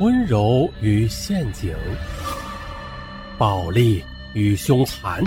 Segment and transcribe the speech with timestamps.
[0.00, 1.76] 温柔与陷阱，
[3.38, 4.02] 暴力
[4.34, 5.22] 与凶残，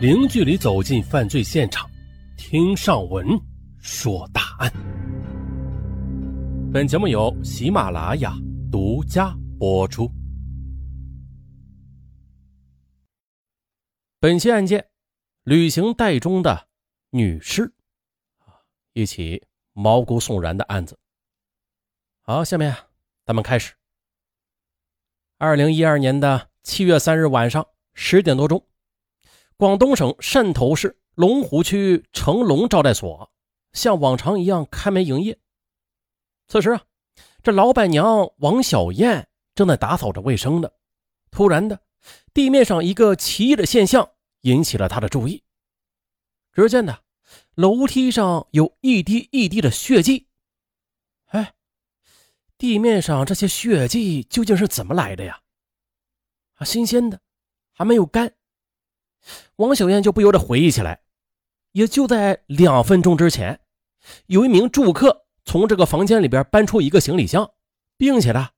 [0.00, 1.90] 零距离走进犯罪现场，
[2.36, 3.26] 听上文
[3.80, 4.72] 说大案。
[6.72, 8.32] 本节目由喜马拉雅
[8.70, 10.08] 独家播出。
[14.20, 14.86] 本期案件，
[15.42, 16.68] 旅行袋中的
[17.10, 17.74] 女尸，
[18.92, 20.96] 一起毛骨悚然的案子。
[22.22, 22.72] 好，下面。
[23.26, 23.72] 咱们开始。
[25.38, 28.66] 二零一二年的七月三日晚上十点多钟，
[29.56, 33.32] 广东省汕头市龙湖区成龙招待所
[33.72, 35.38] 像往常一样开门营业。
[36.48, 36.84] 此时啊，
[37.42, 40.70] 这老板娘王小燕正在打扫着卫生呢。
[41.30, 41.80] 突然的，
[42.34, 44.10] 地面上一个奇异的现象
[44.42, 45.42] 引起了她的注意。
[46.52, 46.98] 只见呢，
[47.54, 50.28] 楼梯上有一滴一滴的血迹。
[51.28, 51.54] 哎。
[52.64, 55.38] 地面上这些血迹究竟是怎么来的呀？
[56.54, 57.20] 啊，新鲜的，
[57.74, 58.32] 还没有干。
[59.56, 61.02] 王小燕就不由得回忆起来，
[61.72, 63.60] 也就在两分钟之前，
[64.28, 67.50] 有一名住客从这个房间里边搬出一个行李箱，
[67.98, 68.48] 并且呢，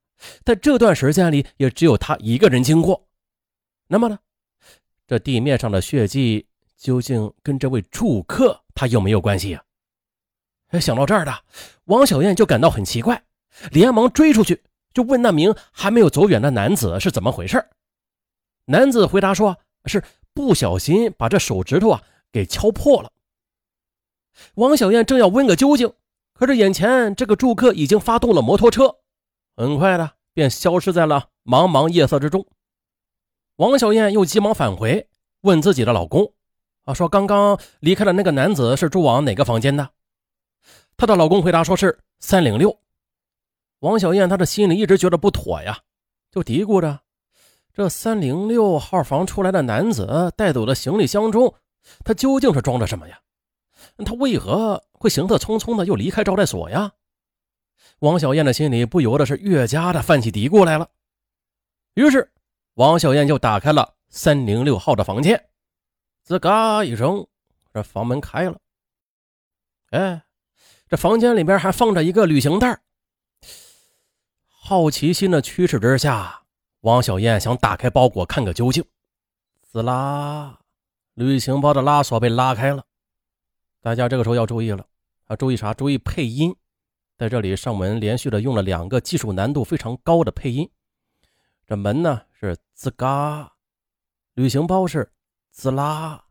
[0.45, 3.09] 在这段时间里也只有他一个人经过。
[3.89, 4.17] 那么呢，
[5.09, 6.47] 这地面上的血迹
[6.77, 9.65] 究竟跟这位住客他有没有关系呀？
[10.81, 11.45] 想到这儿的
[11.87, 13.21] 王小燕就感到很奇怪。
[13.71, 14.63] 连忙追出去，
[14.93, 17.65] 就问那名还没有走远的男子是怎么回事。
[18.67, 20.03] 男子回答说：“是
[20.35, 23.13] 不小心把这手指头啊给敲破了。”
[24.57, 25.93] 王小燕正要问个究竟，
[26.35, 28.97] 可是眼前这个住客已经发动了摩托车，
[29.57, 32.47] 很快的便消失在了茫茫夜色之中。
[33.57, 35.09] 王小燕又急忙返回，
[35.41, 36.35] 问自己的老公
[36.85, 39.91] ：“啊，说刚刚离开的那个男子是住往哪个房间的？”
[40.99, 42.79] 她的老公回答说：“是三零六。”
[43.81, 45.79] 王小燕，她的心里一直觉得不妥呀，
[46.31, 47.01] 就嘀咕着：
[47.73, 51.55] 这三零六号房出来的男子带走的行李箱中，
[52.05, 53.21] 他究竟是装着什么呀？
[54.05, 56.93] 他为何会行色匆匆的又离开招待所呀？
[58.01, 60.89] 王小燕的心里不由得是越加的泛起嘀咕来了。
[61.95, 62.33] 于是，
[62.75, 65.49] 王小燕就打开了三零六号的房间，
[66.27, 67.27] 吱嘎一声，
[67.73, 68.59] 这房门开了。
[69.91, 70.23] 哎，
[70.89, 72.81] 这房间里边还放着一个旅行袋。
[74.69, 76.43] 好奇心的驱使之下，
[76.81, 78.85] 王小燕想打开包裹看个究竟。
[79.63, 80.59] 滋啦，
[81.15, 82.85] 旅行包的拉锁被拉开了。
[83.81, 84.85] 大家这个时候要注意了
[85.27, 85.37] 啊！
[85.37, 85.73] 注意啥？
[85.73, 86.53] 注意配音。
[87.17, 90.69] 在这里，上文连续的用了两个技术难度非常高的配音。
[91.65, 93.53] 这门呢是滋嘎，
[94.35, 95.13] 旅行包是
[95.53, 96.25] 滋啦。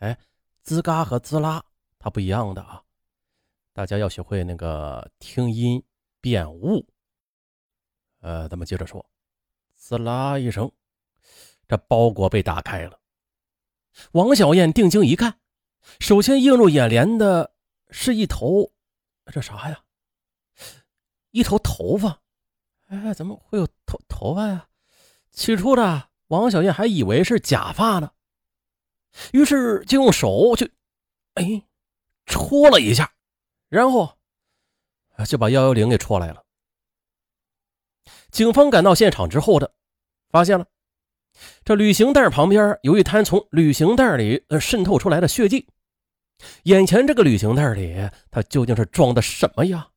[0.00, 0.18] 哎，
[0.60, 1.64] 滋嘎和滋啦
[1.98, 2.82] 它不一样的啊！
[3.72, 5.82] 大家要学会那个听音
[6.20, 6.86] 辨物。
[8.24, 9.04] 呃，咱们接着说，
[9.76, 10.72] 滋啦一声，
[11.68, 12.98] 这包裹被打开了。
[14.12, 15.38] 王小燕定睛一看，
[16.00, 17.52] 首先映入眼帘的
[17.90, 18.72] 是一头，
[19.26, 19.84] 这啥呀？
[21.32, 22.22] 一头头发。
[22.86, 24.68] 哎，怎么会有头头发呀？
[25.30, 28.10] 起初的王小燕还以为是假发呢，
[29.34, 30.72] 于是就用手去，
[31.34, 31.62] 哎，
[32.24, 33.12] 戳了一下，
[33.68, 34.16] 然后
[35.26, 36.42] 就把幺幺零给戳来了。
[38.34, 39.72] 警方赶到现场之后的，
[40.28, 40.66] 发现了
[41.64, 45.68] 这旅行袋旁边有一滩从旅行袋里渗透出来的血迹。
[46.64, 47.94] 眼前这个旅行袋里，
[48.32, 49.88] 它究竟是装的什么呀？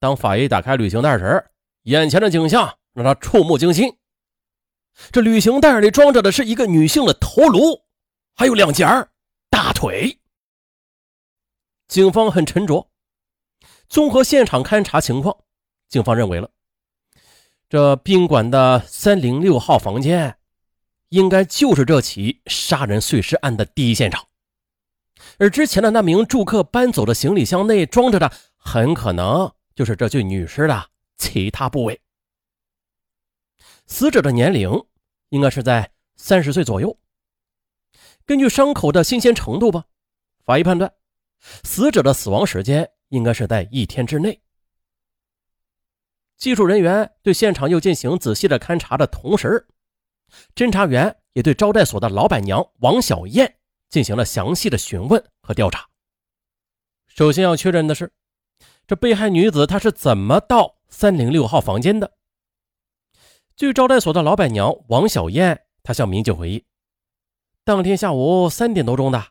[0.00, 1.44] 当法医打开旅行袋时，
[1.82, 3.94] 眼前的景象让他触目惊心。
[5.12, 7.82] 这旅行袋里装着的是一个女性的头颅，
[8.34, 8.86] 还有两截
[9.50, 10.18] 大腿。
[11.88, 12.90] 警方很沉着，
[13.90, 15.36] 综合现场勘查情况，
[15.90, 16.50] 警方认为了。
[17.74, 20.38] 这宾馆的三零六号房间，
[21.08, 24.28] 应该就是这起杀人碎尸案的第一现场，
[25.38, 32.00] 而之前的那名住客搬走的行李箱内装着的，很可能就是这具女尸的其他部位。
[33.88, 34.70] 死者的年龄
[35.30, 36.96] 应该是在三十岁左右。
[38.24, 39.86] 根据伤口的新鲜程度吧，
[40.44, 40.92] 法医判断，
[41.64, 44.40] 死者的死亡时间应该是在一天之内。
[46.36, 49.66] 技术人员对现场又进行仔细的勘查的同时，
[50.54, 53.56] 侦查员也对招待所的老板娘王小燕
[53.88, 55.86] 进行了详细的询问和调查。
[57.06, 58.12] 首先要确认的是，
[58.86, 62.12] 这被害女子她是怎么到三零六号房间的？
[63.56, 66.64] 据招待所的老板娘王小燕，她向民警回忆，
[67.62, 69.24] 当天下午三点多钟的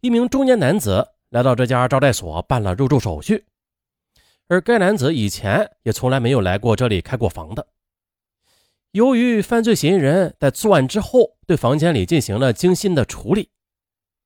[0.00, 3.46] 一名中年男子来到这家招待所办了入住手续。
[4.48, 7.68] 而该男子以前也从来没有来过这里开过房的。
[8.92, 13.50] 由于犯罪嫌疑人在作案之后对房间里进行了精心的处理，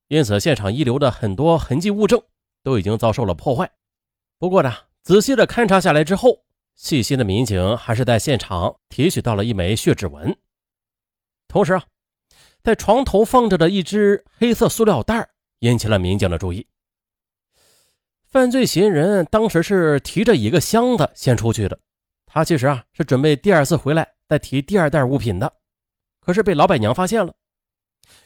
[0.07, 2.23] 因此现场遗留的很多痕迹物证
[2.63, 3.71] 都已经遭受了破坏。
[4.39, 4.73] 不过呢，
[5.03, 6.45] 仔细的勘查下来之后，
[6.77, 10.37] 细心的民警还是在现场提取到了一枚血指纹。
[11.49, 11.85] 同时啊，
[12.63, 16.69] 在床头放着的一只黑色塑料袋引起了民警的注意。
[18.33, 21.79] 犯罪嫌疑人当时是提着一个箱子先出去的，
[22.25, 25.53] 他其实啊是准备第二次回来再提第二袋物品的，
[26.19, 27.35] 可是被老板娘发现了，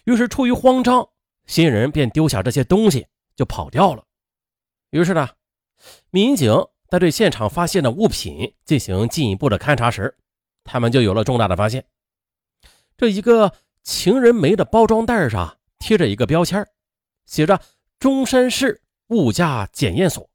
[0.04, 1.08] 于是出于慌张，
[1.46, 4.04] 嫌疑人便丢下这些东西就跑掉了。
[4.90, 5.28] 于是呢，
[6.10, 6.54] 民警
[6.88, 10.16] 在对现场发现的物品进行进一步的勘查时，
[10.62, 11.84] 他们就有了重大的发现。
[12.96, 13.52] 这一个
[13.82, 16.64] 情人梅的包装袋上贴着一个标签，
[17.24, 17.60] 写着
[17.98, 18.82] “中山市”。
[19.08, 20.28] 物价检验所，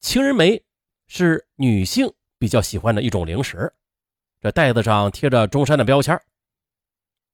[0.00, 0.62] 情人梅
[1.06, 3.72] 是女性比较喜欢的一种零食。
[4.40, 6.18] 这袋子上贴着中山的标签，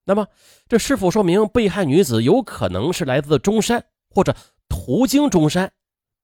[0.05, 0.26] 那么
[0.67, 4.34] 这是否说明被害女子有可能是来自中山或者
[4.69, 5.73] 途经中山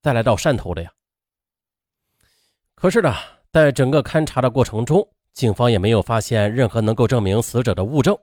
[0.01, 0.93] 再来到汕头的呀？
[2.75, 3.15] 可是呢，
[3.53, 8.19] 在整个勘查的过程中，警方也没有发现任何能够证明死者的物证。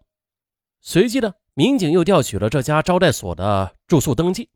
[0.81, 4.49] 随即呢，民警又调取了这家招待所的住宿登记。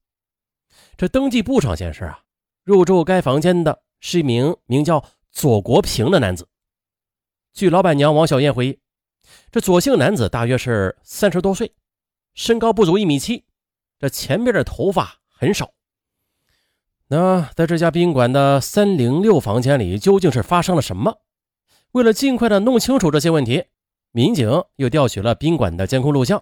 [0.95, 2.23] 这登记簿上显示啊，
[2.63, 6.47] 入住该房间的是一名名叫左国平的男子。
[7.51, 8.79] 据老板娘王小燕回忆，
[9.51, 11.73] 这左姓男子大约是三十多岁，
[12.33, 13.45] 身高不足一米七，
[13.99, 15.71] 这前边的头发很少。
[17.07, 21.21] 那在这家宾馆的三零六房间里究竟是发生了什么？
[21.91, 23.65] 为了尽快的弄清楚这些问题，
[24.11, 26.41] 民警又调取了宾馆的监控录像。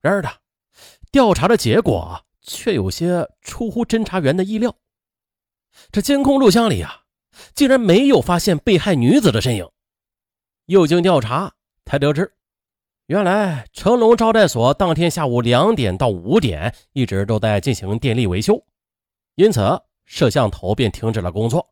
[0.00, 0.28] 然而的
[1.10, 2.24] 调查的结果。
[2.48, 4.74] 却有些出乎侦查员的意料，
[5.92, 7.02] 这监控录像里啊，
[7.54, 9.68] 竟然没有发现被害女子的身影。
[10.64, 11.54] 又经调查
[11.84, 12.32] 才得知，
[13.06, 18.64] 原来成龙招待所当天下午两点到五点一直都在进行电力维修，
[19.34, 19.60] 因此
[20.06, 21.68] 摄像头便停止了工作。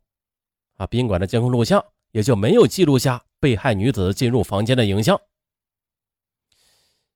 [0.77, 1.83] 啊，宾馆的监控录像
[2.13, 5.19] 也就没有记录下被害女子进入房间的影像。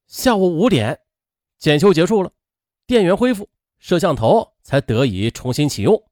[0.07, 0.99] 下午五点，
[1.59, 2.33] 检修结束了。
[2.91, 3.49] 电源恢复，
[3.79, 6.03] 摄像头才得以重新启用。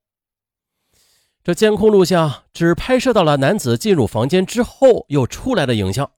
[1.42, 6.08] 这监控录像只拍摄到了男子进入房间之后又出来的影像，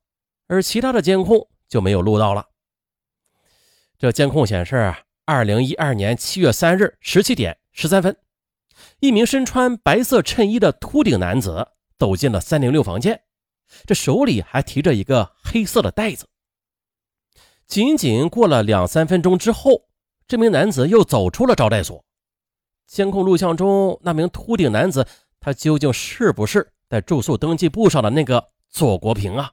[0.48, 2.46] 而其他的监控就没有录到了。
[3.98, 8.14] 这监控显示，二零一二年七月三日十七点十三分，
[8.98, 11.68] 一名身穿白色衬衣的秃顶男子
[11.98, 13.22] 走进了三零六房间，
[13.86, 16.28] 这手里还提着一个黑色的袋子。
[17.66, 19.86] 仅仅过了两三分钟之后。
[20.30, 22.04] 这名男子又走出了招待所，
[22.86, 25.04] 监控录像中那名秃顶男子，
[25.40, 29.50] 他究竟是不是在住宿登记簿上的那个左国平啊？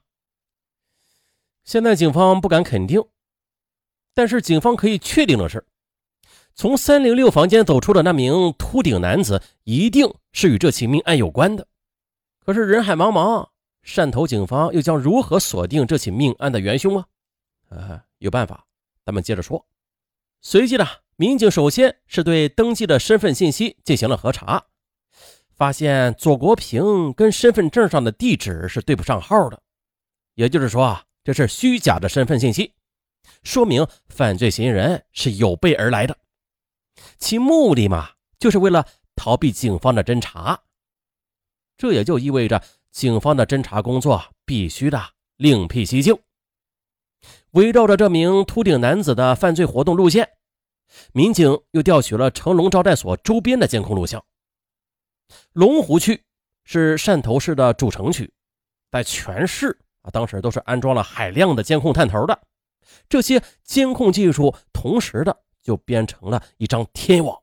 [1.64, 3.04] 现在警方不敢肯定，
[4.14, 5.66] 但是警方可以确定的是，
[6.54, 11.66] 从三零六房间走出的那名秃顶男子一定是与这起命案有关的。
[12.46, 13.48] 可是人海茫茫，
[13.84, 17.04] 汕头警方又将如何锁定这起命案的元凶啊？
[17.68, 18.64] 啊，有办法，
[19.04, 19.66] 咱们接着说。
[20.40, 20.86] 随即呢，
[21.16, 24.66] 民警首先是对登记的身份信息进行了核查，
[25.50, 29.60] 发现左国平跟身份证上的地址是对不上号的，
[30.34, 32.74] 也就是说啊，这是虚假的身份信息，
[33.42, 36.16] 说明犯罪嫌疑人是有备而来的，
[37.18, 40.62] 其目的嘛，就是为了逃避警方的侦查，
[41.76, 45.02] 这也就意味着警方的侦查工作必须的
[45.36, 46.16] 另辟蹊径。
[47.52, 50.28] 围绕着这名秃顶男子的犯罪活动路线，
[51.12, 54.22] 民警又调取了成龙招待所周边的监控录像。
[55.52, 56.24] 龙湖区
[56.64, 58.30] 是汕头市的主城区，
[58.90, 62.38] 在全市啊，当时都是安装了海量的监控探头的。
[63.08, 67.38] 这些监控技术同时的就编成了一张天网。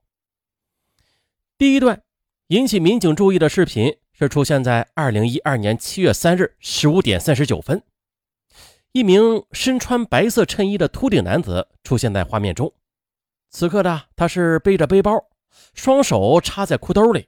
[1.57, 2.01] 第一段
[2.47, 7.81] 引起民警注意的视频是出现在二零一二年七月三日十五点三十九分。
[8.95, 12.73] 一名身穿白色衬衣的秃顶男子出现在画面中。
[13.49, 15.11] 此刻的他是背着背包，
[15.73, 17.27] 双手插在裤兜里，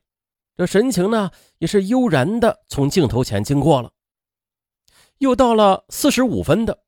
[0.56, 3.92] 这神情呢也是悠然的从镜头前经过了。
[5.18, 6.80] 又到了四十五分的，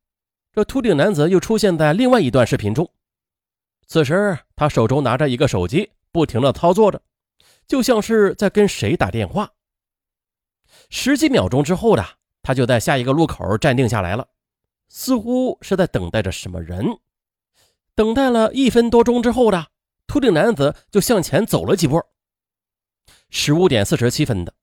[0.53, 2.89] 这秃顶男子又出现在另外一段视频中。
[3.85, 7.01] 此时他手中拿着一个手机，不停的操作着，
[7.67, 9.51] 就像是在跟谁打电话。
[10.89, 12.05] 十几秒钟之后的
[12.41, 14.25] 他就在下一个路口站定下来了。
[14.89, 16.85] 似乎是在等待着什么人。
[17.95, 19.67] 等待了一分多钟之后的
[20.07, 22.01] 秃顶男子就向前走了几步，
[23.29, 24.53] 十五点四十七分的，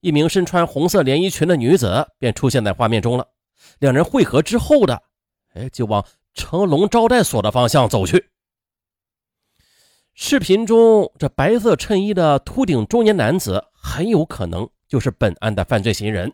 [0.00, 3.28] 一名身穿红色连衣裙的女子便出现在画面中了。
[3.78, 5.02] 两人汇合之后的，
[5.54, 8.30] 哎，就往成龙招待所的方向走去。
[10.14, 16.32] 视频中这白色衬衣的秃顶中年男子很有可能就是本案的犯罪嫌疑人，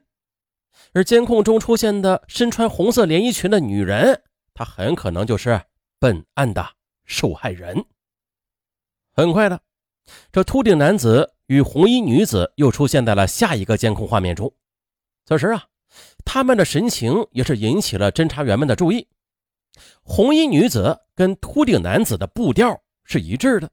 [0.92, 4.22] 而监控中出现的身穿红色连衣裙的女人，
[4.54, 5.60] 她很可能就是
[5.98, 6.66] 本案的
[7.04, 7.84] 受害人。
[9.12, 9.60] 很快的，
[10.32, 14.52] 这秃顶男子与红衣女子又出现在了下一个监控画面中。
[15.26, 15.64] 此时啊，
[16.24, 19.06] 他们的神情也是引起了侦查员们的注意。
[20.02, 23.70] 红衣女子跟秃顶男子的步调是一致的，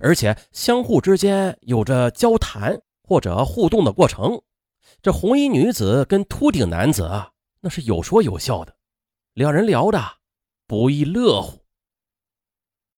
[0.00, 4.40] 而且相互之间有着交谈或者互动的过程。
[5.04, 7.30] 这红衣女子跟秃顶男子啊，
[7.60, 8.74] 那是有说有笑的，
[9.34, 10.02] 两人聊的
[10.66, 11.63] 不亦乐乎。